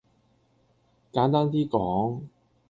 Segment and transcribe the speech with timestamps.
[1.11, 2.23] 簡單啲講